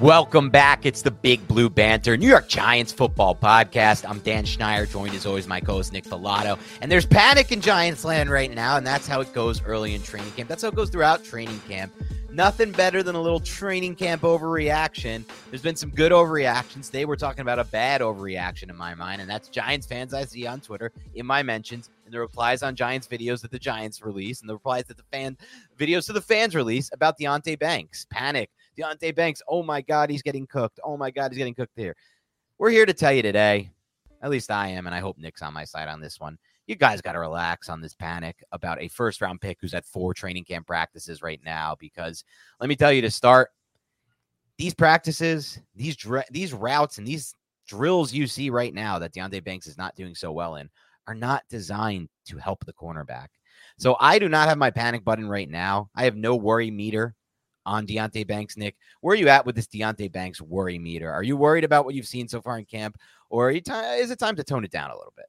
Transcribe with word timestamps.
Welcome 0.00 0.50
back. 0.50 0.86
It's 0.86 1.02
the 1.02 1.10
Big 1.10 1.48
Blue 1.48 1.68
Banter, 1.68 2.16
New 2.16 2.28
York 2.28 2.46
Giants 2.46 2.92
football 2.92 3.34
podcast. 3.34 4.08
I'm 4.08 4.20
Dan 4.20 4.44
Schneider, 4.44 4.86
joined 4.86 5.12
as 5.12 5.26
always 5.26 5.48
my 5.48 5.58
co-host 5.58 5.92
Nick 5.92 6.04
Falato. 6.04 6.56
And 6.80 6.92
there's 6.92 7.04
panic 7.04 7.50
in 7.50 7.60
Giants 7.60 8.04
land 8.04 8.30
right 8.30 8.54
now, 8.54 8.76
and 8.76 8.86
that's 8.86 9.08
how 9.08 9.20
it 9.20 9.32
goes 9.32 9.60
early 9.64 9.94
in 9.94 10.02
training 10.02 10.30
camp. 10.32 10.48
That's 10.48 10.62
how 10.62 10.68
it 10.68 10.76
goes 10.76 10.90
throughout 10.90 11.24
training 11.24 11.58
camp. 11.68 11.92
Nothing 12.30 12.70
better 12.70 13.02
than 13.02 13.16
a 13.16 13.20
little 13.20 13.40
training 13.40 13.96
camp 13.96 14.22
overreaction. 14.22 15.24
There's 15.50 15.62
been 15.62 15.74
some 15.74 15.90
good 15.90 16.12
overreactions. 16.12 16.86
Today 16.86 17.04
we're 17.04 17.16
talking 17.16 17.40
about 17.40 17.58
a 17.58 17.64
bad 17.64 18.00
overreaction 18.00 18.70
in 18.70 18.76
my 18.76 18.94
mind, 18.94 19.20
and 19.20 19.28
that's 19.28 19.48
Giants 19.48 19.88
fans 19.88 20.14
I 20.14 20.26
see 20.26 20.46
on 20.46 20.60
Twitter 20.60 20.92
in 21.16 21.26
my 21.26 21.42
mentions 21.42 21.90
and 22.04 22.14
the 22.14 22.20
replies 22.20 22.62
on 22.62 22.76
Giants 22.76 23.08
videos 23.08 23.40
that 23.42 23.50
the 23.50 23.58
Giants 23.58 24.00
release 24.04 24.42
and 24.42 24.48
the 24.48 24.54
replies 24.54 24.84
that 24.84 24.96
the 24.96 25.02
fan 25.10 25.36
videos 25.76 26.06
to 26.06 26.12
the 26.12 26.20
fans 26.20 26.54
release 26.54 26.88
about 26.92 27.18
Deonte 27.18 27.58
Banks. 27.58 28.06
Panic. 28.10 28.48
Deonte 28.78 29.14
Banks, 29.14 29.42
oh 29.48 29.62
my 29.62 29.80
God, 29.80 30.10
he's 30.10 30.22
getting 30.22 30.46
cooked. 30.46 30.78
Oh 30.84 30.96
my 30.96 31.10
God, 31.10 31.32
he's 31.32 31.38
getting 31.38 31.54
cooked 31.54 31.76
here. 31.76 31.96
We're 32.58 32.70
here 32.70 32.86
to 32.86 32.94
tell 32.94 33.12
you 33.12 33.22
today, 33.22 33.70
at 34.22 34.30
least 34.30 34.50
I 34.50 34.68
am, 34.68 34.86
and 34.86 34.94
I 34.94 35.00
hope 35.00 35.18
Nick's 35.18 35.42
on 35.42 35.54
my 35.54 35.64
side 35.64 35.88
on 35.88 36.00
this 36.00 36.20
one. 36.20 36.38
You 36.66 36.76
guys 36.76 37.00
got 37.00 37.12
to 37.12 37.18
relax 37.18 37.68
on 37.68 37.80
this 37.80 37.94
panic 37.94 38.44
about 38.52 38.80
a 38.80 38.88
first 38.88 39.20
round 39.20 39.40
pick 39.40 39.58
who's 39.60 39.74
at 39.74 39.86
four 39.86 40.12
training 40.12 40.44
camp 40.44 40.66
practices 40.66 41.22
right 41.22 41.40
now. 41.44 41.76
Because 41.80 42.24
let 42.60 42.68
me 42.68 42.76
tell 42.76 42.92
you 42.92 43.00
to 43.02 43.10
start, 43.10 43.50
these 44.58 44.74
practices, 44.74 45.58
these 45.74 45.96
dr- 45.96 46.26
these 46.30 46.52
routes, 46.52 46.98
and 46.98 47.06
these 47.06 47.34
drills 47.66 48.12
you 48.12 48.26
see 48.26 48.50
right 48.50 48.74
now 48.74 48.98
that 48.98 49.14
Deonte 49.14 49.44
Banks 49.44 49.66
is 49.66 49.78
not 49.78 49.94
doing 49.94 50.14
so 50.14 50.32
well 50.32 50.56
in 50.56 50.68
are 51.06 51.14
not 51.14 51.44
designed 51.48 52.08
to 52.26 52.36
help 52.36 52.64
the 52.66 52.72
cornerback. 52.72 53.28
So 53.78 53.96
I 53.98 54.18
do 54.18 54.28
not 54.28 54.48
have 54.48 54.58
my 54.58 54.70
panic 54.70 55.04
button 55.04 55.28
right 55.28 55.48
now. 55.48 55.88
I 55.94 56.04
have 56.04 56.16
no 56.16 56.36
worry 56.36 56.70
meter 56.70 57.14
on 57.66 57.86
Deonte 57.86 58.26
Banks, 58.26 58.56
Nick. 58.56 58.76
Where 59.00 59.12
are 59.12 59.16
you 59.16 59.28
at 59.28 59.46
with 59.46 59.56
this 59.56 59.66
Deonte 59.66 60.10
Banks 60.12 60.40
worry 60.40 60.78
meter? 60.78 61.10
Are 61.10 61.22
you 61.22 61.36
worried 61.36 61.64
about 61.64 61.84
what 61.84 61.94
you've 61.94 62.06
seen 62.06 62.28
so 62.28 62.40
far 62.40 62.58
in 62.58 62.64
camp, 62.64 62.96
or 63.30 63.52
t- 63.52 63.60
is 63.60 64.10
it 64.10 64.18
time 64.18 64.36
to 64.36 64.44
tone 64.44 64.64
it 64.64 64.70
down 64.70 64.90
a 64.90 64.96
little 64.96 65.12
bit? 65.16 65.26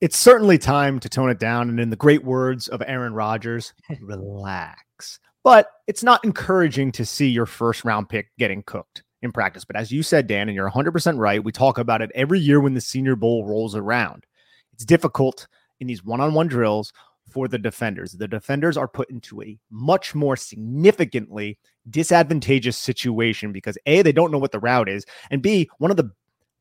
It's 0.00 0.18
certainly 0.18 0.58
time 0.58 1.00
to 1.00 1.08
tone 1.08 1.30
it 1.30 1.38
down. 1.38 1.70
And 1.70 1.80
in 1.80 1.90
the 1.90 1.96
great 1.96 2.24
words 2.24 2.68
of 2.68 2.82
Aaron 2.86 3.14
Rodgers, 3.14 3.72
relax. 4.00 5.18
But 5.42 5.68
it's 5.86 6.02
not 6.02 6.24
encouraging 6.24 6.92
to 6.92 7.06
see 7.06 7.28
your 7.28 7.46
first 7.46 7.84
round 7.84 8.08
pick 8.08 8.30
getting 8.38 8.62
cooked 8.64 9.04
in 9.22 9.32
practice. 9.32 9.64
But 9.64 9.76
as 9.76 9.92
you 9.92 10.02
said, 10.02 10.26
Dan, 10.26 10.48
and 10.48 10.56
you're 10.56 10.70
100% 10.70 11.18
right, 11.18 11.42
we 11.42 11.52
talk 11.52 11.78
about 11.78 12.02
it 12.02 12.10
every 12.14 12.40
year 12.40 12.60
when 12.60 12.74
the 12.74 12.80
Senior 12.80 13.16
Bowl 13.16 13.46
rolls 13.46 13.74
around. 13.74 14.24
It's 14.72 14.84
difficult 14.84 15.46
in 15.80 15.86
these 15.86 16.04
one 16.04 16.20
on 16.20 16.34
one 16.34 16.48
drills 16.48 16.92
for 17.28 17.48
the 17.48 17.58
defenders. 17.58 18.12
The 18.12 18.28
defenders 18.28 18.76
are 18.76 18.88
put 18.88 19.10
into 19.10 19.42
a 19.42 19.58
much 19.70 20.14
more 20.14 20.36
significantly 20.36 21.58
disadvantageous 21.90 22.76
situation 22.76 23.52
because 23.52 23.78
A, 23.86 24.02
they 24.02 24.12
don't 24.12 24.30
know 24.30 24.38
what 24.38 24.52
the 24.52 24.60
route 24.60 24.88
is, 24.88 25.04
and 25.30 25.42
B, 25.42 25.68
one 25.78 25.90
of 25.90 25.96
the 25.96 26.10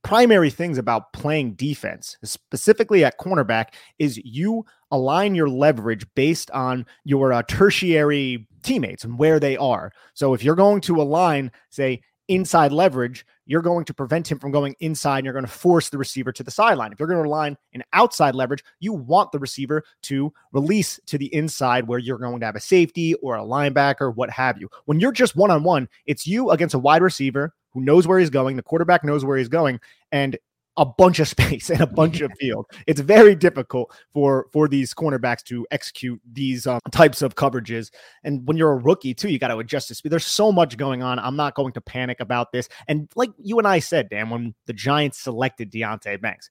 primary 0.04 0.52
things 0.52 0.78
about 0.78 1.12
playing 1.14 1.54
defense, 1.54 2.16
specifically 2.24 3.04
at 3.04 3.20
cornerback, 3.20 3.70
is 3.98 4.18
you 4.24 4.64
align 4.92 5.34
your 5.34 5.50
leverage 5.50 6.06
based 6.14 6.52
on 6.52 6.86
your 7.06 7.34
uh, 7.34 7.42
tertiary 7.48 8.48
teammates 8.62 9.04
and 9.04 9.18
where 9.18 9.40
they 9.40 9.58
are. 9.58 9.92
So 10.14 10.36
if 10.36 10.44
you're 10.44 10.56
going 10.56 10.82
to 10.82 11.02
align, 11.02 11.52
say, 11.72 12.02
inside 12.28 12.72
leverage, 12.72 13.26
you're 13.46 13.62
going 13.62 13.86
to 13.86 13.94
prevent 13.94 14.32
him 14.32 14.40
from 14.40 14.52
going 14.52 14.76
inside 14.80 15.20
and 15.20 15.26
you're 15.26 15.34
going 15.34 15.46
to 15.46 15.52
force 15.52 15.90
the 15.90 15.98
receiver 15.98 16.32
to 16.32 16.44
the 16.44 16.52
sideline. 16.52 16.92
If 16.92 17.00
you're 17.00 17.08
going 17.08 17.22
to 17.22 17.28
align 17.28 17.58
an 17.74 17.84
outside 17.94 18.36
leverage, 18.36 18.64
you 18.80 18.94
want 18.94 19.32
the 19.32 19.40
receiver 19.40 19.84
to 20.04 20.34
release 20.52 21.00
to 21.06 21.18
the 21.18 21.34
inside 21.34 21.88
where 21.88 22.00
you're 22.00 22.18
going 22.18 22.40
to 22.40 22.46
have 22.46 22.56
a 22.56 22.62
safety 22.62 23.14
or 23.16 23.36
a 23.36 23.44
linebacker, 23.44 24.16
what 24.16 24.30
have 24.30 24.60
you. 24.60 24.70
When 24.86 25.00
you're 25.00 25.12
just 25.12 25.36
one 25.36 25.52
on 25.52 25.64
one, 25.64 25.88
it's 26.06 26.26
you 26.26 26.50
against 26.52 26.76
a 26.76 26.80
wide 26.80 27.02
receiver 27.02 27.54
who 27.72 27.82
knows 27.82 28.08
where 28.08 28.20
he's 28.20 28.30
going. 28.30 28.56
The 28.56 28.64
quarterback 28.64 29.04
knows 29.04 29.26
where 29.26 29.38
he's 29.38 29.50
going, 29.50 29.80
and 30.12 30.38
a 30.78 30.86
bunch 30.86 31.20
of 31.20 31.28
space 31.36 31.70
and 31.70 31.82
a 31.82 31.88
bunch 31.88 32.22
of 32.22 32.32
field. 32.40 32.66
It's 32.88 33.02
very 33.02 33.36
difficult 33.36 33.94
for 34.14 34.48
for 34.52 34.68
these 34.68 34.94
cornerbacks 34.94 35.44
to 35.46 35.66
execute 35.72 36.22
these 36.32 36.68
um, 36.68 36.80
types 36.92 37.22
of 37.22 37.36
coverages. 37.36 37.92
And 38.24 38.48
when 38.48 38.58
you're 38.58 38.72
a 38.72 38.78
rookie 38.78 39.14
too, 39.14 39.30
you 39.30 39.40
got 39.40 39.50
to 39.50 39.58
adjust 39.58 39.88
to 39.90 39.96
speed. 39.96 40.12
There's 40.12 40.26
so 40.26 40.52
much 40.52 40.78
going 40.78 41.04
on. 41.04 41.20
I'm 41.20 41.36
not 41.36 41.56
going 41.56 41.74
to 41.74 41.82
panic 41.82 42.20
about 42.20 42.52
this. 42.52 42.70
And 42.88 43.10
like 43.16 43.32
you 43.38 43.58
and 43.60 43.68
I 43.68 43.80
said, 43.80 44.10
Dan, 44.10 44.30
when 44.30 44.56
the 44.66 44.74
Giants 44.74 45.20
selected 45.20 45.72
Deonte 45.72 46.22
Banks, 46.22 46.50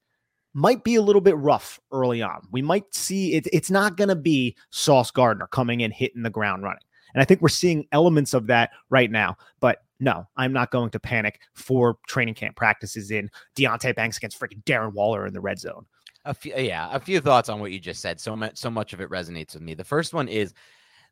might 0.54 0.84
be 0.84 0.94
a 0.94 1.02
little 1.02 1.20
bit 1.20 1.36
rough 1.36 1.80
early 1.92 2.22
on. 2.22 2.46
We 2.52 2.62
might 2.62 2.94
see 2.94 3.34
it, 3.34 3.48
it's 3.52 3.70
not 3.70 3.96
going 3.96 4.08
to 4.08 4.16
be 4.16 4.56
Sauce 4.70 5.10
Gardner 5.10 5.48
coming 5.48 5.80
in 5.80 5.90
hitting 5.90 6.22
the 6.22 6.30
ground 6.30 6.62
running. 6.62 6.82
And 7.12 7.20
I 7.20 7.24
think 7.24 7.40
we're 7.40 7.48
seeing 7.48 7.86
elements 7.92 8.34
of 8.34 8.48
that 8.48 8.70
right 8.90 9.10
now. 9.10 9.36
But 9.60 9.83
no, 10.00 10.26
I'm 10.36 10.52
not 10.52 10.70
going 10.70 10.90
to 10.90 11.00
panic 11.00 11.40
for 11.54 11.98
training 12.08 12.34
camp 12.34 12.56
practices 12.56 13.10
in 13.10 13.30
Deonte 13.56 13.94
Banks 13.94 14.16
against 14.16 14.38
freaking 14.38 14.62
Darren 14.64 14.92
Waller 14.92 15.26
in 15.26 15.32
the 15.32 15.40
red 15.40 15.58
zone. 15.58 15.86
A 16.24 16.34
few, 16.34 16.54
yeah, 16.56 16.88
a 16.90 16.98
few 16.98 17.20
thoughts 17.20 17.48
on 17.48 17.60
what 17.60 17.70
you 17.70 17.78
just 17.78 18.00
said. 18.00 18.18
So 18.18 18.34
much, 18.34 18.56
so 18.56 18.70
much 18.70 18.92
of 18.92 19.00
it 19.00 19.10
resonates 19.10 19.54
with 19.54 19.62
me. 19.62 19.74
The 19.74 19.84
first 19.84 20.14
one 20.14 20.26
is 20.28 20.54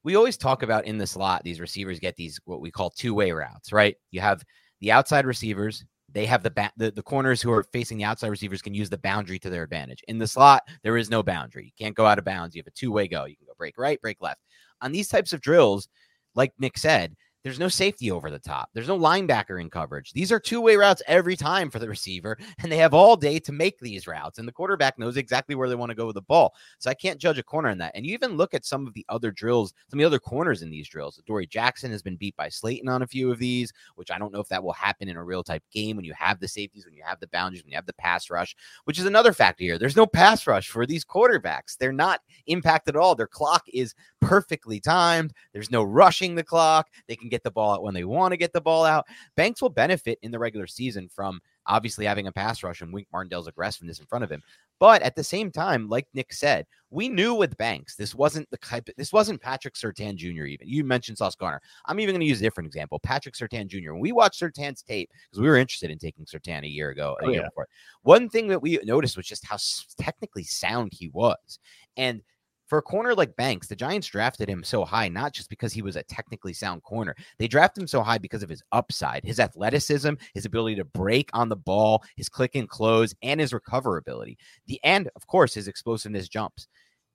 we 0.05 0.17
always 0.17 0.37
talk 0.37 0.63
about 0.63 0.87
in 0.87 0.99
the 0.99 1.07
slot, 1.07 1.45
these 1.45 1.61
receivers 1.61 2.01
get 2.01 2.17
these 2.17 2.41
what 2.45 2.61
we 2.61 2.71
call 2.71 2.91
two 2.91 3.15
way 3.15 3.31
routes, 3.31 3.73
right? 3.73 3.95
You 4.11 4.21
have 4.21 4.43
the 4.81 4.91
outside 4.91 5.27
receivers, 5.27 5.85
they 6.13 6.27
have 6.27 6.43
the, 6.43 6.51
ba- 6.51 6.73
the 6.77 6.91
the 6.91 7.03
corners 7.03 7.41
who 7.41 7.53
are 7.53 7.65
facing 7.73 7.99
the 7.99 8.05
outside 8.05 8.29
receivers 8.29 8.63
can 8.63 8.75
use 8.75 8.91
the 8.91 8.99
boundary 8.99 9.39
to 9.39 9.51
their 9.51 9.63
advantage. 9.63 10.03
In 10.09 10.19
the 10.19 10.27
slot, 10.27 10.63
there 10.83 10.97
is 10.97 11.11
no 11.11 11.23
boundary. 11.23 11.67
You 11.67 11.85
can't 11.85 11.97
go 11.97 12.07
out 12.07 12.19
of 12.19 12.25
bounds. 12.25 12.55
You 12.55 12.61
have 12.61 12.67
a 12.67 12.73
two 12.73 12.93
way 12.93 13.09
go. 13.09 13.25
You 13.25 13.37
can 13.37 13.47
go 13.47 13.55
break 13.57 13.79
right, 13.79 14.01
break 14.01 14.19
left. 14.21 14.41
On 14.81 14.93
these 14.93 15.09
types 15.09 15.33
of 15.33 15.41
drills, 15.41 15.89
like 16.35 16.53
Nick 16.59 16.77
said, 16.77 17.15
there's 17.43 17.59
no 17.59 17.69
safety 17.69 18.11
over 18.11 18.31
the 18.31 18.39
top. 18.39 18.71
There's 18.73 18.89
no 18.89 18.99
linebacker 18.99 19.61
in 19.61 19.69
coverage. 19.69 20.13
These 20.13 20.31
are 20.31 20.39
two 20.39 20.61
way 20.61 20.77
routes 20.77 21.03
every 21.07 21.37
time 21.37 21.71
for 21.71 21.79
the 21.79 21.89
receiver, 21.89 22.39
and 22.59 22.71
they 22.71 22.77
have 22.77 22.95
all 22.95 23.17
day 23.17 23.39
to 23.41 23.53
make 23.53 23.79
these 23.81 24.07
routes. 24.07 24.39
And 24.39 24.47
the 24.47 24.53
quarterback 24.53 24.99
knows 24.99 25.17
exactly 25.17 25.55
where 25.55 25.69
they 25.69 25.75
want 25.75 25.91
to 25.91 25.97
go 25.97 26.07
with 26.07 26.15
the 26.15 26.23
ball. 26.23 26.55
So 26.79 26.91
I 26.91 26.95
can't 26.95 27.21
judge 27.21 27.39
a 27.39 27.43
corner 27.43 27.71
in 27.71 27.79
that. 27.79 27.93
And 27.95 28.07
you 28.07 28.13
even 28.15 28.37
look 28.37 28.55
at 28.55 28.65
some 28.65 28.87
of 28.87 28.95
the 28.95 29.05
other 29.09 29.31
drills, 29.31 29.75
some 29.89 29.99
of 29.99 30.03
the 30.03 30.07
other 30.07 30.19
corners 30.19 30.63
in 30.63 30.71
these 30.71 30.89
drills. 30.89 31.21
Dory 31.27 31.47
Jackson 31.47 31.91
has 31.91 32.03
been 32.03 32.17
beat 32.17 32.37
by 32.37 32.49
Slayton 32.49 32.89
on 32.89 33.03
a 33.03 33.07
few 33.07 33.31
of 33.31 33.39
these, 33.39 33.73
which 33.97 34.11
I 34.11 34.19
don't 34.19 34.33
know 34.33 34.41
if 34.41 34.49
that 34.49 34.63
will 34.63 34.73
happen 34.73 35.09
in 35.09 35.17
a 35.17 35.25
real 35.25 35.43
type 35.43 35.63
game 35.73 35.97
when 35.97 36.05
you 36.05 36.15
have 36.17 36.41
the 36.41 36.49
safeties, 36.49 36.85
when 36.85 36.95
you 36.95 37.03
have 37.05 37.21
the 37.21 37.29
boundaries, 37.29 37.63
when 37.63 37.71
you 37.71 37.77
have 37.77 37.87
the 37.87 37.93
pass 37.95 38.31
rush, 38.31 38.55
which 38.85 38.99
is 38.99 39.07
another 39.07 39.33
factor 39.33 39.65
here. 39.65 39.79
There's 39.79 39.97
no 39.97 40.07
pass 40.07 40.47
rush 40.47 40.69
for 40.69 40.87
these 40.87 41.05
quarterbacks. 41.05 41.77
They're 41.77 41.93
not 41.93 42.21
impacted 42.47 42.97
at 42.97 43.01
all. 43.01 43.15
Their 43.15 43.27
clock 43.27 43.65
is 43.73 43.95
perfectly 44.23 44.81
timed. 44.81 45.35
There's 45.53 45.71
no 45.71 45.83
rushing 45.83 46.35
the 46.35 46.45
clock. 46.45 46.89
They 47.09 47.17
can 47.17 47.29
get 47.29 47.43
the 47.43 47.51
ball 47.51 47.75
out 47.75 47.83
when 47.83 47.95
they 47.95 48.05
want 48.05 48.33
to 48.33 48.39
get 48.39 48.53
the 48.53 48.61
ball 48.61 48.85
out. 48.85 49.07
Banks 49.37 49.61
will 49.61 49.69
benefit 49.69 50.19
in 50.23 50.31
the 50.31 50.39
regular 50.39 50.67
season 50.67 51.09
from 51.09 51.41
obviously 51.67 52.07
having 52.07 52.27
a 52.27 52.33
pass 52.33 52.63
rush 52.63 52.81
and 52.81 52.93
Wink 52.93 53.07
Martindale's 53.13 53.49
aggressiveness 53.49 53.99
in 53.99 54.07
front 54.07 54.25
of 54.25 54.31
him. 54.31 54.43
But 54.79 55.03
at 55.03 55.15
the 55.15 55.23
same 55.23 55.53
time, 55.53 55.89
like 55.89 56.09
Nick 56.13 56.33
said, 56.33 56.67
we 56.91 57.09
knew 57.09 57.35
with 57.35 57.57
Banks, 57.57 57.95
this 57.95 58.17
wasn't 58.17 58.51
the 58.51 58.57
type, 58.57 58.89
this 58.97 59.13
wasn't 59.13 59.41
Patrick 59.41 59.75
Surtain 59.75 60.17
Jr. 60.17 60.45
Even 60.45 60.67
you 60.67 60.83
mentioned 60.83 61.19
Sauce 61.19 61.37
Gardner. 61.37 61.61
I'm 61.87 62.01
even 62.01 62.15
going 62.15 62.21
to 62.21 62.27
use 62.27 62.41
a 62.41 62.43
different 62.43 62.67
example. 62.67 62.99
Patrick 62.99 63.37
Surtain 63.37 63.69
Jr. 63.69 63.93
When 63.93 64.01
we 64.01 64.11
watched 64.11 64.41
Surtain's 64.41 64.83
tape, 64.83 65.09
because 65.31 65.41
we 65.41 65.49
were 65.49 65.57
interested 65.57 65.91
in 65.91 65.99
taking 65.99 66.25
Surtain 66.25 66.65
a 66.65 66.69
year 66.69 66.91
ago, 66.91 67.17
a 67.21 67.27
oh, 67.27 67.29
year 67.29 67.43
yeah. 67.43 67.49
before, 67.49 67.69
one 68.03 68.29
thing 68.29 68.49
that 68.49 68.61
we 68.61 68.81
noticed 68.83 69.17
was 69.17 69.27
just 69.27 69.47
how 69.47 69.57
technically 70.01 70.43
sound 70.43 70.93
he 70.93 71.09
was. 71.11 71.61
And 71.97 72.23
for 72.67 72.79
a 72.79 72.83
corner 72.83 73.15
like 73.15 73.37
Banks, 73.37 73.67
the 73.67 73.77
Giants 73.77 74.07
drafted 74.07 74.49
him 74.49 74.65
so 74.65 74.85
high, 74.85 75.09
not 75.09 75.33
just 75.33 75.51
because 75.51 75.73
he 75.73 75.83
was 75.83 75.97
a 75.97 76.03
technically 76.05 76.53
sound 76.53 76.83
corner. 76.83 77.15
They 77.39 77.49
drafted 77.49 77.83
him 77.83 77.89
so 77.89 78.03
high 78.03 78.19
because 78.19 78.43
of 78.43 78.49
his 78.49 78.63
upside, 78.73 79.25
his 79.25 79.41
athleticism, 79.41 80.15
his 80.35 80.45
ability 80.45 80.77
to 80.77 80.85
break 80.85 81.29
on 81.33 81.49
the 81.49 81.57
ball, 81.57 82.03
his 82.17 82.29
click 82.29 82.55
and 82.55 82.69
close, 82.69 83.15
and 83.23 83.41
his 83.41 83.53
recoverability. 83.53 84.37
The 84.67 84.81
end, 84.85 85.11
of 85.17 85.27
course, 85.27 85.55
his 85.55 85.69
explosiveness 85.69 86.29
jumps. 86.29 86.69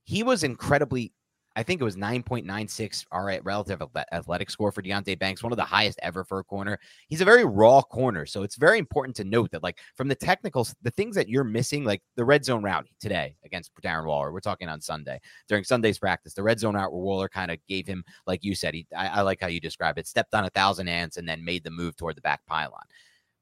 He 0.03 0.23
was 0.23 0.43
incredibly 0.43 1.11
I 1.57 1.63
think 1.63 1.81
it 1.81 1.83
was 1.83 1.95
9.96 1.95 3.05
all 3.11 3.23
right 3.23 3.43
relative 3.43 3.81
athletic 4.11 4.51
score 4.51 4.71
for 4.71 4.83
Deonte 4.83 5.17
Banks, 5.17 5.41
one 5.41 5.51
of 5.51 5.57
the 5.57 5.63
highest 5.63 5.99
ever 6.03 6.23
for 6.23 6.37
a 6.37 6.43
corner. 6.43 6.79
He's 7.07 7.21
a 7.21 7.25
very 7.25 7.45
raw 7.45 7.81
corner, 7.81 8.27
so 8.27 8.43
it's 8.43 8.57
very 8.57 8.77
important 8.77 9.15
to 9.15 9.23
note 9.23 9.49
that 9.49 9.63
like 9.63 9.79
from 9.95 10.07
the 10.07 10.13
technicals, 10.13 10.75
the 10.83 10.91
things 10.91 11.15
that 11.15 11.27
you're 11.27 11.43
missing, 11.43 11.83
like 11.83 12.03
the 12.15 12.23
red 12.23 12.45
zone 12.45 12.61
route 12.61 12.85
today 12.99 13.35
against 13.43 13.71
Darren 13.81 14.05
Waller. 14.05 14.31
We're 14.31 14.39
talking 14.39 14.69
on 14.69 14.79
Sunday 14.79 15.19
during 15.49 15.63
Sunday's 15.63 15.97
practice, 15.97 16.35
the 16.35 16.43
red 16.43 16.59
zone 16.59 16.75
route 16.75 16.93
where 16.93 17.01
Waller 17.01 17.27
kind 17.27 17.49
of 17.49 17.57
gave 17.67 17.87
him, 17.87 18.03
like 18.27 18.43
you 18.43 18.53
said, 18.53 18.75
he 18.75 18.85
I, 18.95 19.07
I 19.07 19.21
like 19.21 19.41
how 19.41 19.47
you 19.47 19.59
describe 19.59 19.97
it, 19.97 20.05
stepped 20.05 20.35
on 20.35 20.45
a 20.45 20.51
thousand 20.51 20.89
ants 20.89 21.17
and 21.17 21.27
then 21.27 21.43
made 21.43 21.63
the 21.63 21.71
move 21.71 21.97
toward 21.97 22.17
the 22.17 22.21
back 22.21 22.45
pylon. 22.45 22.83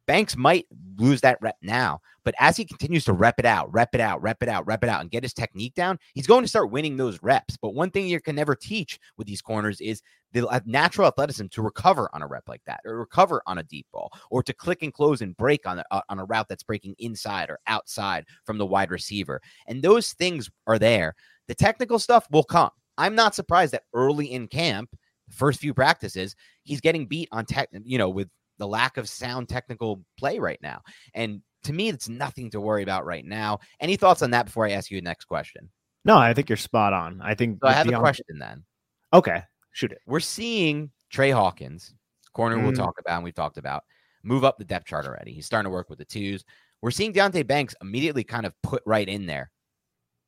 Banks 0.07 0.37
might 0.37 0.65
lose 0.97 1.21
that 1.21 1.39
rep 1.41 1.55
now, 1.61 1.99
but 2.23 2.35
as 2.39 2.57
he 2.57 2.65
continues 2.65 3.05
to 3.05 3.13
rep 3.13 3.39
it 3.39 3.45
out, 3.45 3.73
rep 3.73 3.93
it 3.93 4.01
out, 4.01 4.21
rep 4.21 4.41
it 4.43 4.49
out, 4.49 4.65
rep 4.67 4.83
it 4.83 4.89
out, 4.89 5.01
and 5.01 5.09
get 5.09 5.23
his 5.23 5.33
technique 5.33 5.73
down, 5.73 5.97
he's 6.13 6.27
going 6.27 6.43
to 6.43 6.47
start 6.47 6.71
winning 6.71 6.97
those 6.97 7.21
reps. 7.23 7.57
But 7.61 7.73
one 7.73 7.89
thing 7.91 8.07
you 8.07 8.21
can 8.21 8.35
never 8.35 8.55
teach 8.55 8.99
with 9.17 9.27
these 9.27 9.41
corners 9.41 9.81
is 9.81 10.01
the 10.31 10.61
natural 10.65 11.07
athleticism 11.07 11.47
to 11.47 11.61
recover 11.61 12.09
on 12.13 12.21
a 12.21 12.27
rep 12.27 12.43
like 12.47 12.61
that, 12.65 12.81
or 12.85 12.97
recover 12.97 13.41
on 13.47 13.57
a 13.57 13.63
deep 13.63 13.87
ball, 13.91 14.11
or 14.29 14.43
to 14.43 14.53
click 14.53 14.83
and 14.83 14.93
close 14.93 15.21
and 15.21 15.35
break 15.37 15.65
on 15.65 15.79
a, 15.79 15.83
uh, 15.91 16.01
on 16.09 16.19
a 16.19 16.25
route 16.25 16.47
that's 16.49 16.63
breaking 16.63 16.95
inside 16.99 17.49
or 17.49 17.59
outside 17.67 18.25
from 18.43 18.57
the 18.57 18.65
wide 18.65 18.91
receiver. 18.91 19.41
And 19.67 19.81
those 19.81 20.13
things 20.13 20.49
are 20.67 20.77
there. 20.77 21.15
The 21.47 21.55
technical 21.55 21.99
stuff 21.99 22.27
will 22.31 22.43
come. 22.43 22.71
I'm 22.97 23.15
not 23.15 23.35
surprised 23.35 23.73
that 23.73 23.83
early 23.93 24.31
in 24.31 24.47
camp, 24.47 24.89
first 25.29 25.59
few 25.59 25.73
practices, 25.73 26.35
he's 26.63 26.81
getting 26.81 27.05
beat 27.05 27.29
on 27.31 27.45
tech, 27.45 27.69
you 27.83 27.97
know, 27.97 28.09
with 28.09 28.29
the 28.57 28.67
lack 28.67 28.97
of 28.97 29.09
sound 29.09 29.49
technical 29.49 30.03
play 30.17 30.39
right 30.39 30.59
now. 30.61 30.81
And 31.13 31.41
to 31.63 31.73
me, 31.73 31.89
it's 31.89 32.07
nothing 32.09 32.49
to 32.51 32.61
worry 32.61 32.83
about 32.83 33.05
right 33.05 33.25
now. 33.25 33.59
Any 33.79 33.95
thoughts 33.95 34.21
on 34.21 34.31
that 34.31 34.45
before 34.45 34.65
I 34.65 34.71
ask 34.71 34.91
you 34.91 34.97
the 34.97 35.03
next 35.03 35.25
question? 35.25 35.69
No, 36.05 36.17
I 36.17 36.33
think 36.33 36.49
you're 36.49 36.57
spot 36.57 36.93
on. 36.93 37.19
I 37.21 37.33
think 37.33 37.59
so 37.61 37.67
I 37.67 37.73
have 37.73 37.87
a 37.87 37.99
question 37.99 38.37
then. 38.39 38.63
Okay, 39.11 39.41
shoot 39.71 39.91
it. 39.91 39.99
We're 40.05 40.19
seeing 40.19 40.91
Trey 41.09 41.31
Hawkins, 41.31 41.93
corner 42.33 42.57
mm. 42.57 42.63
we'll 42.63 42.73
talk 42.73 42.99
about 42.99 43.15
and 43.15 43.23
we've 43.23 43.33
talked 43.33 43.57
about, 43.57 43.83
move 44.23 44.43
up 44.43 44.57
the 44.57 44.65
depth 44.65 44.85
chart 44.85 45.05
already. 45.05 45.33
He's 45.33 45.45
starting 45.45 45.65
to 45.65 45.73
work 45.73 45.89
with 45.89 45.99
the 45.99 46.05
twos. 46.05 46.43
We're 46.81 46.91
seeing 46.91 47.13
Deonte 47.13 47.47
Banks 47.47 47.73
immediately 47.81 48.23
kind 48.23 48.45
of 48.45 48.53
put 48.61 48.83
right 48.85 49.07
in 49.07 49.25
there. 49.25 49.49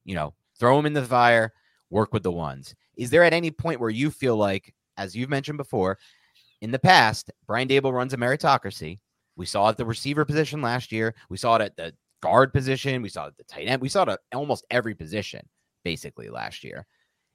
You 0.05 0.15
know, 0.15 0.33
throw 0.59 0.79
him 0.79 0.85
in 0.85 0.93
the 0.93 1.03
fire, 1.03 1.53
work 1.89 2.13
with 2.13 2.23
the 2.23 2.31
ones. 2.31 2.73
Is 2.95 3.09
there 3.11 3.23
at 3.23 3.33
any 3.33 3.51
point 3.51 3.79
where 3.79 3.89
you 3.89 4.09
feel 4.09 4.37
like, 4.37 4.73
as 4.97 5.15
you've 5.15 5.29
mentioned 5.29 5.57
before, 5.57 5.99
in 6.61 6.71
the 6.71 6.79
past, 6.79 7.31
Brian 7.45 7.67
Daboll 7.67 7.93
runs 7.93 8.13
a 8.13 8.17
meritocracy. 8.17 8.99
We 9.35 9.45
saw 9.45 9.67
it 9.67 9.71
at 9.71 9.77
the 9.77 9.85
receiver 9.85 10.25
position 10.25 10.61
last 10.61 10.91
year. 10.91 11.13
We 11.29 11.37
saw 11.37 11.55
it 11.57 11.61
at 11.61 11.75
the 11.77 11.93
guard 12.21 12.51
position. 12.51 13.01
We 13.01 13.09
saw 13.09 13.25
it 13.25 13.29
at 13.29 13.37
the 13.37 13.43
tight 13.43 13.67
end. 13.67 13.81
We 13.81 13.89
saw 13.89 14.03
it 14.03 14.09
at 14.09 14.19
almost 14.33 14.65
every 14.71 14.95
position 14.95 15.47
basically 15.83 16.29
last 16.29 16.63
year. 16.63 16.85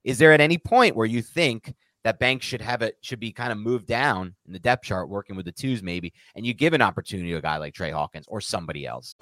Is 0.04 0.18
there 0.18 0.32
at 0.32 0.40
any 0.40 0.58
point 0.58 0.96
where 0.96 1.06
you 1.06 1.22
think 1.22 1.72
that 2.04 2.18
Banks 2.18 2.44
should 2.44 2.60
have 2.60 2.82
it 2.82 2.96
should 3.00 3.20
be 3.20 3.30
kind 3.30 3.52
of 3.52 3.58
moved 3.58 3.86
down 3.86 4.34
in 4.46 4.52
the 4.52 4.58
depth 4.58 4.84
chart, 4.84 5.08
working 5.08 5.36
with 5.36 5.44
the 5.44 5.52
twos 5.52 5.82
maybe, 5.82 6.12
and 6.34 6.44
you 6.44 6.52
give 6.52 6.72
an 6.72 6.82
opportunity 6.82 7.30
to 7.30 7.36
a 7.36 7.42
guy 7.42 7.58
like 7.58 7.74
Trey 7.74 7.92
Hawkins 7.92 8.26
or 8.26 8.40
somebody 8.40 8.84
else? 8.84 9.14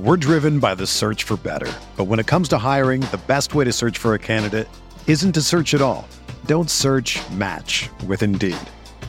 We're 0.00 0.16
driven 0.16 0.58
by 0.58 0.74
the 0.74 0.86
search 0.86 1.22
for 1.22 1.36
better, 1.36 1.72
but 1.96 2.04
when 2.04 2.18
it 2.18 2.26
comes 2.26 2.48
to 2.48 2.58
hiring, 2.58 3.02
the 3.02 3.20
best 3.28 3.54
way 3.54 3.64
to 3.64 3.72
search 3.72 3.98
for 3.98 4.14
a 4.14 4.18
candidate 4.18 4.66
isn't 5.06 5.32
to 5.32 5.42
search 5.42 5.74
at 5.74 5.80
all. 5.80 6.08
Don't 6.46 6.70
search. 6.70 7.20
Match 7.30 7.88
with 8.06 8.22
Indeed. 8.22 8.56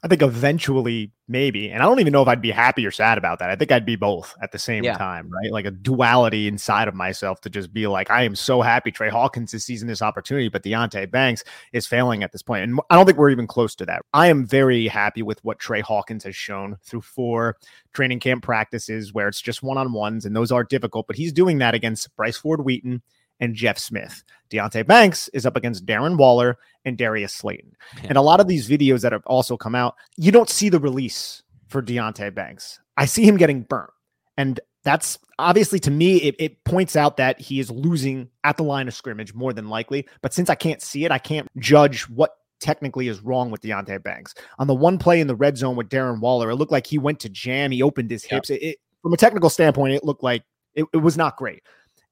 I 0.00 0.06
think 0.06 0.22
eventually, 0.22 1.10
maybe, 1.26 1.70
and 1.70 1.82
I 1.82 1.86
don't 1.86 1.98
even 1.98 2.12
know 2.12 2.22
if 2.22 2.28
I'd 2.28 2.40
be 2.40 2.52
happy 2.52 2.86
or 2.86 2.92
sad 2.92 3.18
about 3.18 3.40
that. 3.40 3.50
I 3.50 3.56
think 3.56 3.72
I'd 3.72 3.84
be 3.84 3.96
both 3.96 4.32
at 4.40 4.52
the 4.52 4.58
same 4.58 4.84
yeah. 4.84 4.96
time, 4.96 5.28
right? 5.28 5.50
Like 5.50 5.64
a 5.64 5.72
duality 5.72 6.46
inside 6.46 6.86
of 6.86 6.94
myself 6.94 7.40
to 7.40 7.50
just 7.50 7.72
be 7.72 7.88
like, 7.88 8.08
I 8.08 8.22
am 8.22 8.36
so 8.36 8.62
happy 8.62 8.92
Trey 8.92 9.08
Hawkins 9.08 9.52
is 9.54 9.64
seizing 9.64 9.88
this 9.88 10.00
opportunity, 10.00 10.48
but 10.48 10.62
Deonte 10.62 11.10
Banks 11.10 11.42
is 11.72 11.88
failing 11.88 12.22
at 12.22 12.30
this 12.30 12.42
point. 12.42 12.62
And 12.62 12.78
I 12.90 12.94
don't 12.94 13.06
think 13.06 13.18
we're 13.18 13.30
even 13.30 13.48
close 13.48 13.74
to 13.74 13.86
that. 13.86 14.02
I 14.12 14.28
am 14.28 14.46
very 14.46 14.86
happy 14.86 15.22
with 15.22 15.44
what 15.44 15.58
Trey 15.58 15.80
Hawkins 15.80 16.22
has 16.22 16.36
shown 16.36 16.76
through 16.84 17.00
four 17.00 17.56
training 17.92 18.20
camp 18.20 18.44
practices 18.44 19.12
where 19.12 19.26
it's 19.26 19.40
just 19.40 19.64
one 19.64 19.78
on 19.78 19.92
ones, 19.92 20.24
and 20.24 20.36
those 20.36 20.52
are 20.52 20.62
difficult, 20.62 21.08
but 21.08 21.16
he's 21.16 21.32
doing 21.32 21.58
that 21.58 21.74
against 21.74 22.14
Bryce 22.14 22.36
Ford 22.36 22.64
Wheaton 22.64 23.02
and 23.40 23.54
Jeff 23.54 23.78
Smith. 23.78 24.22
Deonte 24.50 24.86
Banks 24.86 25.28
is 25.28 25.46
up 25.46 25.56
against 25.56 25.86
Darren 25.86 26.16
Waller 26.16 26.58
and 26.84 26.96
Darius 26.96 27.34
Slayton. 27.34 27.72
Yeah. 28.02 28.10
And 28.10 28.18
a 28.18 28.22
lot 28.22 28.40
of 28.40 28.48
these 28.48 28.68
videos 28.68 29.02
that 29.02 29.12
have 29.12 29.26
also 29.26 29.56
come 29.56 29.74
out, 29.74 29.94
you 30.16 30.32
don't 30.32 30.48
see 30.48 30.68
the 30.68 30.80
release 30.80 31.42
for 31.68 31.82
Deonte 31.82 32.34
Banks. 32.34 32.80
I 32.96 33.04
see 33.04 33.24
him 33.24 33.36
getting 33.36 33.62
burnt. 33.62 33.90
And 34.36 34.58
that's 34.84 35.18
obviously 35.38 35.78
to 35.80 35.90
me, 35.90 36.16
it, 36.18 36.36
it, 36.38 36.64
points 36.64 36.96
out 36.96 37.16
that 37.16 37.40
he 37.40 37.60
is 37.60 37.70
losing 37.70 38.28
at 38.44 38.56
the 38.56 38.62
line 38.62 38.88
of 38.88 38.94
scrimmage 38.94 39.34
more 39.34 39.52
than 39.52 39.68
likely. 39.68 40.06
But 40.22 40.32
since 40.32 40.48
I 40.48 40.54
can't 40.54 40.80
see 40.80 41.04
it, 41.04 41.12
I 41.12 41.18
can't 41.18 41.48
judge 41.58 42.08
what 42.08 42.32
technically 42.60 43.08
is 43.08 43.20
wrong 43.20 43.50
with 43.50 43.60
Deonte 43.60 44.02
Banks. 44.02 44.34
On 44.58 44.66
the 44.66 44.74
one 44.74 44.98
play 44.98 45.20
in 45.20 45.26
the 45.26 45.34
red 45.34 45.56
zone 45.56 45.76
with 45.76 45.88
Darren 45.88 46.20
Waller, 46.20 46.50
it 46.50 46.56
looked 46.56 46.72
like 46.72 46.86
he 46.86 46.98
went 46.98 47.20
to 47.20 47.28
jam. 47.28 47.70
He 47.70 47.82
opened 47.82 48.10
his 48.10 48.24
hips. 48.24 48.50
It, 48.50 48.62
it, 48.62 48.78
from 49.02 49.12
a 49.12 49.16
technical 49.16 49.50
standpoint, 49.50 49.94
it 49.94 50.04
looked 50.04 50.22
like 50.22 50.42
it, 50.74 50.86
it 50.92 50.98
was 50.98 51.16
not 51.16 51.36
great. 51.36 51.62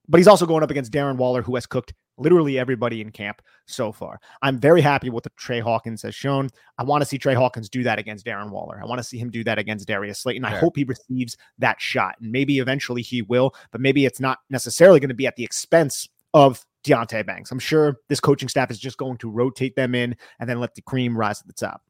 But 0.09 0.19
he's 0.19 0.29
also 0.29 0.47
going 0.47 0.63
up 0.63 0.71
against 0.71 0.93
Darren 0.93 1.17
Waller, 1.17 1.43
who 1.43 1.55
has 1.55 1.67
cooked 1.67 1.93
literally 2.19 2.59
everybody 2.59 3.01
in 3.01 3.11
camp 3.11 3.43
so 3.67 3.93
far. 3.93 4.19
I'm 4.43 4.59
very 4.59 4.81
happy 4.81 5.11
with 5.11 5.27
what 5.27 5.37
Trey 5.37 5.61
Hawkins 5.61 6.03
has 6.03 6.15
shown. 6.15 6.49
I 6.79 6.85
want 6.85 7.03
to 7.03 7.07
see 7.07 7.19
Trey 7.19 7.35
Hawkins 7.35 7.69
do 7.69 7.83
that 7.83 7.99
against 7.99 8.25
Darren 8.25 8.51
Waller. 8.51 8.81
I 8.83 8.87
want 8.87 8.99
to 8.99 9.05
see 9.05 9.19
him 9.19 9.31
do 9.31 9.45
that 9.45 9.59
against 9.59 9.87
Darius 9.87 10.21
Slayton. 10.21 10.45
I 10.45 10.57
hope 10.57 10.77
he 10.77 10.85
receives 10.85 11.37
that 11.59 11.81
shot. 11.81 12.15
And 12.21 12.33
maybe 12.33 12.59
eventually 12.59 13.03
he 13.03 13.23
will, 13.23 13.55
but 13.73 13.81
maybe 13.81 14.07
it's 14.07 14.21
not 14.21 14.39
necessarily 14.51 15.01
going 15.01 15.09
to 15.09 15.15
be 15.15 15.27
at 15.27 15.37
the 15.37 15.45
expense 15.45 16.09
of 16.35 16.65
Deonte 16.85 17.27
Banks. 17.27 17.51
I'm 17.51 17.59
sure 17.59 17.97
this 18.09 18.21
coaching 18.21 18.49
staff 18.49 18.71
is 18.71 18.79
just 18.79 18.99
going 18.99 19.19
to 19.19 19.31
rotate 19.31 19.77
them 19.77 19.95
in 19.95 20.17
and 20.39 20.49
then 20.49 20.61
let 20.61 20.75
the 20.75 20.83
cream 20.83 21.17
rise 21.17 21.41
to 21.41 21.47
the 21.47 21.53
top. 21.53 21.83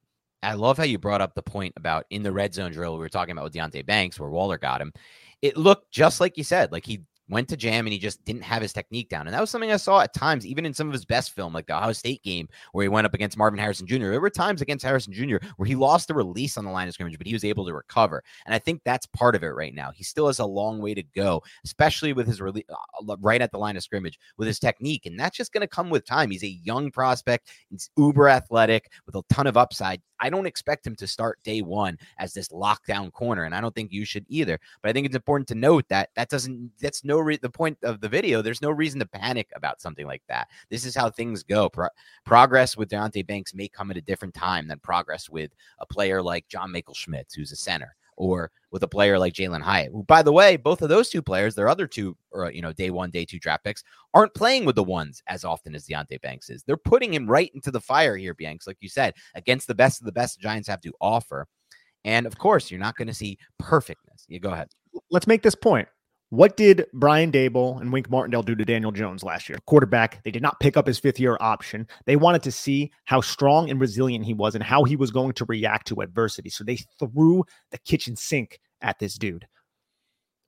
I 0.43 0.55
love 0.55 0.79
how 0.79 0.85
you 0.85 0.99
brought 0.99 1.21
up 1.21 1.35
the 1.35 1.43
point 1.43 1.75
about 1.77 2.07
in 2.11 2.23
the 2.23 2.33
red 2.33 2.55
zone 2.55 2.71
drill 2.73 2.95
we 2.95 3.01
were 3.01 3.09
talking 3.09 3.33
about 3.33 3.45
with 3.45 3.55
Deonte 3.55 3.85
Banks, 3.85 4.21
where 4.21 4.31
Waller 4.31 4.59
got 4.59 4.81
him. 4.81 4.93
It 5.43 5.57
looked 5.57 5.91
just 5.91 6.21
like 6.21 6.37
you 6.37 6.45
said, 6.45 6.73
like 6.73 6.87
he 6.87 7.03
went 7.29 7.49
to 7.49 7.57
jam 7.57 7.87
and 7.87 7.93
he 7.93 7.99
just 7.99 8.25
didn't 8.25 8.43
have 8.43 8.63
his 8.63 8.73
technique 8.73 9.09
down. 9.09 9.27
And 9.27 9.35
that 9.35 9.41
was 9.41 9.51
something 9.51 9.73
I 9.73 9.77
saw 9.77 10.01
at 10.01 10.15
times, 10.15 10.47
even 10.47 10.65
in 10.65 10.75
some 10.75 10.87
of 10.87 10.93
his 10.93 11.05
best 11.05 11.35
film, 11.35 11.53
like 11.53 11.67
the 11.67 11.77
Ohio 11.77 11.93
State 11.93 12.23
game 12.23 12.49
where 12.73 12.83
he 12.85 12.89
went 12.89 13.07
up 13.07 13.15
against 13.15 13.37
Marvin 13.37 13.59
Harrison 13.59 13.87
Jr. 13.87 14.11
There 14.11 14.21
were 14.21 14.31
times 14.31 14.63
against 14.63 14.85
Harrison 14.85 15.13
Jr. 15.13 15.37
where 15.57 15.67
he 15.67 15.75
lost 15.75 16.09
the 16.09 16.15
release 16.15 16.57
on 16.57 16.65
the 16.65 16.71
line 16.71 16.89
of 16.89 16.95
scrimmage, 16.95 17.19
but 17.19 17.27
he 17.27 17.33
was 17.33 17.45
able 17.45 17.67
to 17.67 17.75
recover. 17.75 18.23
And 18.45 18.55
I 18.55 18.59
think 18.59 18.83
that's 18.85 19.07
part 19.07 19.35
of 19.35 19.43
it 19.43 19.49
right 19.49 19.75
now. 19.75 19.91
He 19.91 20.05
still 20.05 20.27
has 20.29 20.39
a 20.39 20.47
long 20.47 20.81
way 20.81 20.95
to 20.95 21.03
go, 21.03 21.43
especially 21.65 22.13
with 22.13 22.27
his 22.27 22.41
release 22.41 22.65
uh, 22.71 23.17
right 23.21 23.43
at 23.43 23.51
the 23.51 23.59
line 23.59 23.77
of 23.77 23.83
scrimmage 23.83 24.19
with 24.37 24.47
his 24.49 24.59
technique. 24.59 25.07
And 25.07 25.19
that's 25.19 25.37
just 25.37 25.53
going 25.53 25.63
to 25.63 25.67
come 25.67 25.91
with 25.91 26.05
time. 26.05 26.31
He's 26.31 26.45
a 26.45 26.49
young 26.49 26.91
prospect. 26.91 27.51
He's 27.71 27.91
uber 27.97 28.29
athletic 28.29 28.91
with 29.07 29.17
a 29.17 29.23
ton 29.31 29.47
of 29.47 29.57
upside. 29.57 30.01
I 30.21 30.31
don't 30.31 30.47
expect 30.47 30.87
him 30.87 30.97
to 30.97 31.07
start 31.07 31.43
day 31.45 31.63
one 31.63 31.99
as 32.19 32.33
this 32.33 32.49
lockdown 32.49 33.13
corner, 33.13 33.45
and 33.45 33.55
I 33.55 33.61
don't 33.61 33.75
think 33.75 33.93
you 33.93 34.05
should 34.05 34.25
either. 34.29 34.59
But 34.83 34.89
I 34.89 34.93
think 34.93 35.07
it's 35.07 35.17
important 35.17 35.49
to 35.49 35.55
note 35.55 35.87
that 35.89 36.11
that 36.17 36.29
doesn't. 36.29 36.71
That's 36.81 37.05
no 37.05 37.16
re- 37.19 37.39
the 37.39 37.51
point 37.51 37.79
of 37.83 38.01
the 38.01 38.09
video. 38.09 38.43
There's 38.43 38.63
no 38.63 38.71
reason 38.71 39.01
to 39.01 39.07
panic 39.07 39.49
about 39.55 39.81
something 39.81 40.07
like 40.07 40.23
that. 40.29 40.49
This 40.71 40.85
is 40.85 40.95
how 40.95 41.11
things 41.11 41.43
go. 41.43 41.69
Pro- 41.69 41.89
progress 42.25 42.77
with 42.77 42.91
Deonte 42.91 43.27
Banks 43.27 43.55
may 43.55 43.69
come 43.69 43.91
at 43.91 43.97
a 43.97 44.03
different 44.03 44.35
time 44.35 44.69
than 44.69 44.79
progress 44.81 45.29
with 45.29 45.51
a 45.79 45.87
player 45.87 46.23
like 46.23 46.49
John 46.49 46.73
Michael 46.73 46.95
Schmitz, 46.95 47.35
who's 47.35 47.53
a 47.53 47.57
center 47.57 47.97
or 48.17 48.51
with 48.71 48.83
a 48.83 48.89
player 48.89 49.19
like 49.19 49.35
Jalin 49.35 49.61
Hyatt. 49.61 49.93
Who, 49.93 50.03
by 50.03 50.23
the 50.23 50.33
way, 50.33 50.57
both 50.57 50.83
of 50.83 50.89
those 50.89 51.11
two 51.11 51.23
players, 51.23 51.55
their 51.55 51.69
other 51.69 51.87
two, 51.87 52.17
or, 52.31 52.51
you 52.51 52.63
know, 52.63 52.73
day 52.73 52.91
one, 52.91 53.11
day 53.11 53.25
two 53.25 53.39
draft 53.39 53.65
picks, 53.65 53.85
aren't 54.15 54.35
playing 54.35 54.65
with 54.65 54.77
the 54.77 54.83
ones 54.83 55.23
as 55.27 55.45
often 55.45 55.75
as 55.75 55.87
Deonte 55.87 56.21
Banks 56.23 56.51
is. 56.51 56.63
They're 56.63 56.77
putting 56.77 57.13
him 57.13 57.27
right 57.27 57.51
into 57.55 57.71
the 57.71 57.81
fire 57.81 58.17
here, 58.17 58.35
Banks, 58.35 58.67
like 58.67 58.79
you 58.81 58.89
said, 58.89 59.15
against 59.35 59.67
the 59.67 59.75
best 59.75 60.01
of 60.01 60.07
the 60.07 60.13
best 60.13 60.37
the 60.37 60.43
Giants 60.43 60.69
have 60.69 60.81
to 60.81 60.93
offer. 61.01 61.47
And 62.05 62.27
of 62.27 62.39
course, 62.39 62.71
you're 62.71 62.81
not 62.81 62.97
going 62.97 63.09
to 63.09 63.15
see 63.15 63.39
perfectness. 63.59 64.25
You 64.29 64.41
go 64.41 64.51
ahead. 64.51 64.69
Let's 65.11 65.27
make 65.27 65.43
this 65.43 65.55
point. 65.55 65.89
What 66.31 66.57
did 66.57 66.87
Brian 66.93 67.31
Daboll 67.31 67.81
and 67.81 67.93
Wink 67.93 68.11
Martindale 68.11 68.43
do 68.43 68.57
to 68.57 68.65
Daniel 68.65 68.91
Jones 68.91 69.23
last 69.23 69.49
year? 69.49 69.59
Quarterback, 69.67 70.23
they 70.25 70.33
did 70.33 70.43
not 70.43 70.59
pick 70.59 70.77
up 70.77 70.87
his 70.87 70.99
fifth 70.99 71.21
year 71.21 71.37
option. 71.41 71.87
They 72.05 72.17
wanted 72.17 72.43
to 72.45 72.53
see 72.53 72.91
how 73.05 73.21
strong 73.21 73.71
and 73.71 73.81
resilient 73.81 74.25
he 74.25 74.35
was 74.35 74.57
and 74.57 74.65
how 74.65 74.83
he 74.83 74.97
was 74.97 75.13
going 75.13 75.35
to 75.35 75.45
react 75.45 75.87
to 75.89 76.01
adversity. 76.01 76.51
So 76.51 76.65
they 76.65 76.79
threw 76.99 77.45
the 77.71 77.79
kitchen 77.79 78.17
sink 78.17 78.59
at 78.83 78.99
this 78.99 79.15
dude. 79.15 79.47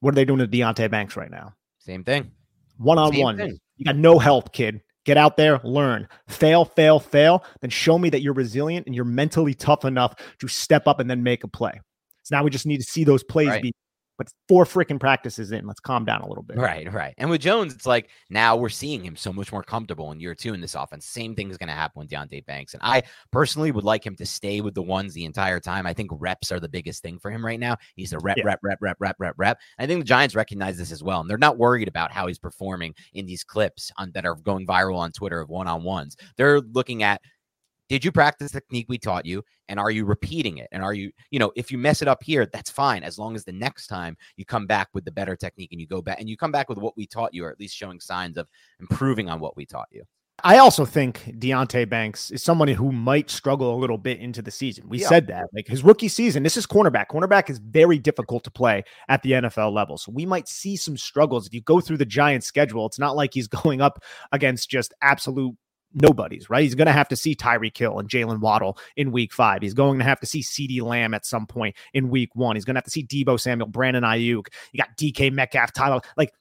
What 0.00 0.14
are 0.14 0.16
they 0.16 0.24
doing 0.24 0.40
to 0.40 0.48
Deonte 0.48 0.90
Banks 0.90 1.16
right 1.16 1.30
now? 1.30 1.54
Same 1.78 2.02
thing. 2.02 2.32
One 2.78 2.98
on 2.98 3.16
one. 3.16 3.58
You 3.76 3.84
got 3.84 3.96
no 3.96 4.18
help, 4.18 4.52
kid. 4.52 4.82
Get 5.04 5.16
out 5.16 5.36
there, 5.36 5.60
learn, 5.64 6.08
fail, 6.28 6.64
fail, 6.64 7.00
fail. 7.00 7.44
Then 7.60 7.70
show 7.70 7.98
me 7.98 8.10
that 8.10 8.20
you're 8.20 8.34
resilient 8.34 8.86
and 8.86 8.94
you're 8.94 9.04
mentally 9.04 9.54
tough 9.54 9.84
enough 9.84 10.14
to 10.40 10.48
step 10.48 10.86
up 10.86 11.00
and 11.00 11.08
then 11.08 11.22
make 11.22 11.44
a 11.44 11.48
play. 11.48 11.80
So 12.24 12.36
now 12.36 12.42
we 12.42 12.50
just 12.50 12.66
need 12.66 12.78
to 12.78 12.84
see 12.84 13.04
those 13.04 13.22
plays 13.22 13.48
right. 13.48 13.62
be 13.62 13.72
but 14.18 14.28
four 14.48 14.64
freaking 14.64 15.00
practices 15.00 15.52
in. 15.52 15.66
Let's 15.66 15.80
calm 15.80 16.04
down 16.04 16.20
a 16.20 16.28
little 16.28 16.42
bit. 16.42 16.58
Right, 16.58 16.92
right. 16.92 17.14
And 17.16 17.30
with 17.30 17.40
Jones, 17.40 17.72
it's 17.72 17.86
like 17.86 18.10
now 18.28 18.56
we're 18.56 18.68
seeing 18.68 19.04
him 19.04 19.16
so 19.16 19.32
much 19.32 19.52
more 19.52 19.62
comfortable 19.62 20.12
in 20.12 20.20
year 20.20 20.34
two 20.34 20.52
in 20.52 20.60
this 20.60 20.74
offense. 20.74 21.06
Same 21.06 21.34
thing 21.34 21.50
is 21.50 21.56
going 21.56 21.68
to 21.68 21.74
happen 21.74 22.00
with 22.00 22.10
Deonte 22.10 22.44
Banks. 22.44 22.74
And 22.74 22.82
I 22.82 23.04
personally 23.30 23.70
would 23.70 23.84
like 23.84 24.04
him 24.04 24.16
to 24.16 24.26
stay 24.26 24.60
with 24.60 24.74
the 24.74 24.82
ones 24.82 25.14
the 25.14 25.24
entire 25.24 25.60
time. 25.60 25.86
I 25.86 25.94
think 25.94 26.10
reps 26.12 26.50
are 26.50 26.60
the 26.60 26.68
biggest 26.68 27.02
thing 27.02 27.18
for 27.18 27.30
him 27.30 27.46
right 27.46 27.60
now. 27.60 27.76
He's 27.94 28.12
a 28.12 28.18
rep, 28.18 28.36
yeah. 28.36 28.44
rep, 28.44 28.58
rep, 28.62 28.78
rep, 28.80 28.96
rep, 28.98 29.16
rep, 29.18 29.34
rep. 29.38 29.58
I 29.78 29.86
think 29.86 30.00
the 30.00 30.04
Giants 30.04 30.34
recognize 30.34 30.76
this 30.76 30.92
as 30.92 31.02
well. 31.02 31.20
And 31.20 31.30
they're 31.30 31.38
not 31.38 31.56
worried 31.56 31.88
about 31.88 32.10
how 32.10 32.26
he's 32.26 32.38
performing 32.38 32.94
in 33.14 33.24
these 33.24 33.44
clips 33.44 33.92
on, 33.96 34.10
that 34.12 34.26
are 34.26 34.34
going 34.34 34.66
viral 34.66 34.98
on 34.98 35.12
Twitter 35.12 35.40
of 35.40 35.48
one 35.48 35.68
on 35.68 35.84
ones. 35.84 36.16
They're 36.36 36.60
looking 36.60 37.04
at 37.04 37.22
did 37.88 38.04
you 38.04 38.12
practice 38.12 38.52
the 38.52 38.60
technique 38.60 38.86
we 38.88 38.98
taught 38.98 39.26
you? 39.26 39.42
And 39.68 39.78
are 39.78 39.90
you 39.90 40.04
repeating 40.04 40.58
it? 40.58 40.68
And 40.72 40.82
are 40.82 40.94
you, 40.94 41.12
you 41.30 41.38
know, 41.38 41.52
if 41.56 41.70
you 41.70 41.78
mess 41.78 42.02
it 42.02 42.08
up 42.08 42.22
here, 42.22 42.46
that's 42.46 42.70
fine. 42.70 43.02
As 43.02 43.18
long 43.18 43.34
as 43.34 43.44
the 43.44 43.52
next 43.52 43.86
time 43.86 44.16
you 44.36 44.44
come 44.44 44.66
back 44.66 44.88
with 44.94 45.04
the 45.04 45.10
better 45.10 45.36
technique 45.36 45.72
and 45.72 45.80
you 45.80 45.86
go 45.86 46.02
back 46.02 46.20
and 46.20 46.28
you 46.28 46.36
come 46.36 46.52
back 46.52 46.68
with 46.68 46.78
what 46.78 46.96
we 46.96 47.06
taught 47.06 47.34
you, 47.34 47.44
or 47.44 47.50
at 47.50 47.60
least 47.60 47.76
showing 47.76 48.00
signs 48.00 48.36
of 48.36 48.48
improving 48.80 49.28
on 49.28 49.40
what 49.40 49.56
we 49.56 49.66
taught 49.66 49.88
you. 49.90 50.04
I 50.44 50.58
also 50.58 50.84
think 50.84 51.24
Deonte 51.38 51.88
Banks 51.88 52.30
is 52.30 52.44
someone 52.44 52.68
who 52.68 52.92
might 52.92 53.28
struggle 53.28 53.74
a 53.74 53.78
little 53.78 53.98
bit 53.98 54.20
into 54.20 54.40
the 54.40 54.52
season. 54.52 54.88
We 54.88 55.00
yeah. 55.00 55.08
said 55.08 55.26
that. 55.28 55.46
Like 55.52 55.66
his 55.66 55.82
rookie 55.82 56.08
season, 56.08 56.44
this 56.44 56.56
is 56.56 56.64
cornerback. 56.64 57.06
Cornerback 57.08 57.50
is 57.50 57.58
very 57.58 57.98
difficult 57.98 58.44
to 58.44 58.50
play 58.50 58.84
at 59.08 59.22
the 59.22 59.32
NFL 59.32 59.72
level. 59.72 59.98
So 59.98 60.12
we 60.12 60.24
might 60.24 60.46
see 60.46 60.76
some 60.76 60.96
struggles. 60.96 61.48
If 61.48 61.54
you 61.54 61.60
go 61.62 61.80
through 61.80 61.96
the 61.96 62.06
Giants 62.06 62.46
schedule, 62.46 62.86
it's 62.86 63.00
not 63.00 63.16
like 63.16 63.34
he's 63.34 63.48
going 63.62 63.80
up 63.80 64.00
against 64.30 64.70
just 64.70 64.94
absolute 65.02 65.56
nobodies, 65.94 66.50
right? 66.50 66.62
He's 66.62 66.74
going 66.74 66.86
to 66.86 66.92
have 66.92 67.08
to 67.08 67.16
see 67.16 67.34
Tyreek 67.34 67.76
Hill 67.76 67.98
and 67.98 68.08
Jaylen 68.08 68.40
Waddle 68.40 68.78
in 68.96 69.12
week 69.12 69.32
five. 69.32 69.62
He's 69.62 69.74
going 69.74 69.98
to 69.98 70.04
have 70.04 70.20
to 70.20 70.26
see 70.26 70.42
CeeDee 70.42 70.82
Lamb 70.82 71.14
at 71.14 71.24
some 71.24 71.46
point 71.46 71.76
in 71.94 72.10
week 72.10 72.34
one. 72.34 72.56
He's 72.56 72.64
going 72.64 72.74
to 72.74 72.78
have 72.78 72.84
to 72.84 72.90
see 72.90 73.04
Deebo 73.04 73.40
Samuel, 73.40 73.68
Brandon 73.68 74.04
Aiyuk. 74.04 74.46
You 74.72 74.78
got 74.78 74.96
DK 74.96 75.32
Metcalf, 75.32 75.72
Tyler. 75.72 76.00
Like 76.16 76.32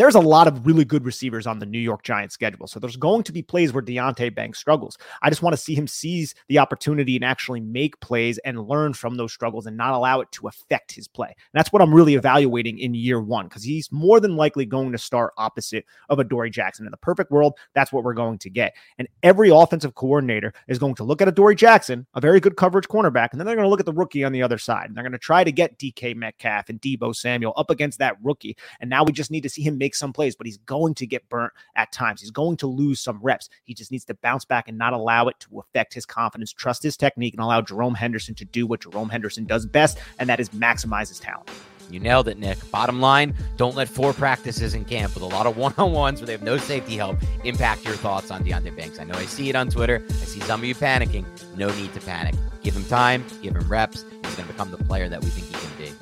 there's 0.00 0.14
a 0.14 0.20
lot 0.20 0.48
of 0.48 0.64
really 0.64 0.86
good 0.86 1.04
receivers 1.04 1.46
on 1.46 1.58
the 1.58 1.66
New 1.66 1.78
York 1.78 2.02
Giants 2.02 2.32
schedule. 2.32 2.66
So 2.66 2.80
there's 2.80 2.96
going 2.96 3.22
to 3.24 3.32
be 3.32 3.42
plays 3.42 3.74
where 3.74 3.82
Deonte 3.82 4.34
Banks 4.34 4.58
struggles. 4.58 4.96
I 5.20 5.28
just 5.28 5.42
want 5.42 5.52
to 5.52 5.60
see 5.60 5.74
him 5.74 5.86
seize 5.86 6.34
the 6.48 6.58
opportunity 6.58 7.16
and 7.16 7.24
actually 7.24 7.60
make 7.60 8.00
plays 8.00 8.38
and 8.38 8.66
learn 8.66 8.94
from 8.94 9.16
those 9.16 9.30
struggles 9.30 9.66
and 9.66 9.76
not 9.76 9.92
allow 9.92 10.22
it 10.22 10.32
to 10.32 10.48
affect 10.48 10.92
his 10.92 11.06
play. 11.06 11.26
And 11.26 11.36
that's 11.52 11.70
what 11.70 11.82
I'm 11.82 11.92
really 11.92 12.14
evaluating 12.14 12.78
in 12.78 12.94
year 12.94 13.20
one 13.20 13.46
because 13.46 13.62
he's 13.62 13.92
more 13.92 14.20
than 14.20 14.36
likely 14.36 14.64
going 14.64 14.90
to 14.92 14.96
start 14.96 15.34
opposite 15.36 15.84
of 16.08 16.18
Adoree 16.18 16.48
Jackson. 16.48 16.86
In 16.86 16.92
the 16.92 16.96
perfect 16.96 17.30
world, 17.30 17.58
that's 17.74 17.92
what 17.92 18.02
we're 18.02 18.14
going 18.14 18.38
to 18.38 18.48
get. 18.48 18.74
And 18.96 19.06
every 19.22 19.50
offensive 19.50 19.96
coordinator 19.96 20.54
is 20.66 20.78
going 20.78 20.94
to 20.94 21.04
look 21.04 21.20
at 21.20 21.28
Adoree 21.28 21.56
Jackson, 21.56 22.06
a 22.14 22.22
very 22.22 22.40
good 22.40 22.56
coverage 22.56 22.88
cornerback, 22.88 23.32
and 23.32 23.38
then 23.38 23.44
they're 23.44 23.54
going 23.54 23.66
to 23.66 23.70
look 23.70 23.80
at 23.80 23.86
the 23.86 23.92
rookie 23.92 24.24
on 24.24 24.32
the 24.32 24.42
other 24.42 24.56
side. 24.56 24.86
And 24.86 24.96
they're 24.96 25.04
going 25.04 25.12
to 25.12 25.18
try 25.18 25.44
to 25.44 25.52
get 25.52 25.78
DK 25.78 26.16
Metcalf 26.16 26.70
and 26.70 26.80
Deebo 26.80 27.14
Samuel 27.14 27.52
up 27.58 27.68
against 27.68 27.98
that 27.98 28.16
rookie. 28.22 28.56
And 28.80 28.88
now 28.88 29.04
we 29.04 29.12
just 29.12 29.30
need 29.30 29.42
to 29.42 29.50
see 29.50 29.60
him 29.60 29.76
make 29.76 29.89
make 29.90 29.96
some 29.96 30.12
plays, 30.12 30.36
but 30.36 30.46
he's 30.46 30.58
going 30.58 30.94
to 30.94 31.04
get 31.04 31.28
burnt 31.28 31.52
at 31.74 31.90
times. 31.90 32.20
He's 32.20 32.30
going 32.30 32.56
to 32.58 32.68
lose 32.68 33.00
some 33.00 33.18
reps. 33.20 33.48
He 33.64 33.74
just 33.74 33.90
needs 33.90 34.04
to 34.04 34.14
bounce 34.14 34.44
back 34.44 34.68
and 34.68 34.78
not 34.78 34.92
allow 34.92 35.26
it 35.26 35.34
to 35.40 35.58
affect 35.58 35.92
his 35.92 36.06
confidence, 36.06 36.52
trust 36.52 36.84
his 36.84 36.96
technique, 36.96 37.34
and 37.34 37.42
allow 37.42 37.60
Jerome 37.60 37.94
Henderson 37.94 38.36
to 38.36 38.44
do 38.44 38.68
what 38.68 38.82
Jerome 38.82 39.08
Henderson 39.08 39.46
does 39.46 39.66
best, 39.66 39.98
and 40.20 40.28
that 40.28 40.38
is 40.38 40.50
maximize 40.50 41.08
his 41.08 41.18
talent. 41.18 41.50
You 41.90 41.98
nailed 41.98 42.28
it, 42.28 42.38
Nick. 42.38 42.58
Bottom 42.70 43.00
line, 43.00 43.34
don't 43.56 43.74
let 43.74 43.88
four 43.88 44.12
practices 44.12 44.74
in 44.74 44.84
camp 44.84 45.12
with 45.14 45.24
a 45.24 45.26
lot 45.26 45.46
of 45.46 45.56
one 45.56 45.74
on 45.76 45.90
ones 45.90 46.20
where 46.20 46.26
they 46.26 46.32
have 46.32 46.42
no 46.42 46.56
safety 46.56 46.96
help 46.96 47.16
impact 47.42 47.84
your 47.84 47.94
thoughts 47.94 48.30
on 48.30 48.44
Deonte 48.44 48.76
Banks. 48.76 49.00
I 49.00 49.04
know 49.04 49.16
I 49.16 49.26
see 49.26 49.50
it 49.50 49.56
on 49.56 49.70
Twitter. 49.70 50.00
I 50.08 50.24
see 50.24 50.38
some 50.40 50.60
of 50.60 50.66
you 50.66 50.76
panicking. 50.76 51.24
No 51.56 51.66
need 51.74 51.92
to 51.94 52.00
panic. 52.00 52.36
Give 52.62 52.76
him 52.76 52.84
time, 52.84 53.24
give 53.42 53.56
him 53.56 53.66
reps. 53.68 54.04
He's 54.24 54.36
going 54.36 54.46
to 54.46 54.52
become 54.52 54.70
the 54.70 54.76
player 54.84 55.08
that 55.08 55.24
we 55.24 55.30
think 55.30 55.48
he 55.48 55.54
can 55.54 55.76
be. 55.78 55.99